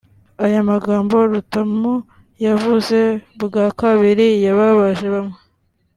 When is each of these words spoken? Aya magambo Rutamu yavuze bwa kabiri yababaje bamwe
Aya 0.45 0.61
magambo 0.71 1.15
Rutamu 1.31 1.93
yavuze 2.45 2.99
bwa 3.43 3.65
kabiri 3.79 4.27
yababaje 4.45 5.07
bamwe 5.13 5.37